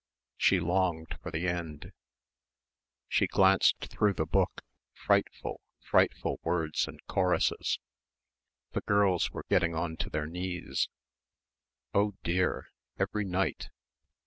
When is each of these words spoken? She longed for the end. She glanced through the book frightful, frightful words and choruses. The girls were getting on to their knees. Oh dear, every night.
She 0.35 0.59
longed 0.59 1.15
for 1.21 1.29
the 1.29 1.47
end. 1.47 1.93
She 3.07 3.27
glanced 3.27 3.81
through 3.81 4.13
the 4.15 4.25
book 4.25 4.63
frightful, 4.93 5.61
frightful 5.79 6.39
words 6.41 6.87
and 6.87 6.99
choruses. 7.05 7.77
The 8.71 8.81
girls 8.81 9.29
were 9.29 9.45
getting 9.47 9.75
on 9.75 9.97
to 9.97 10.09
their 10.09 10.25
knees. 10.25 10.89
Oh 11.93 12.15
dear, 12.23 12.71
every 12.97 13.25
night. 13.25 13.69